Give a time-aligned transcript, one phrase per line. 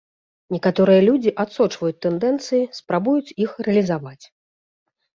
[0.53, 4.23] Некаторыя людзі адсочваюць тэндэнцыі спрабуюць іх рэалізаваць.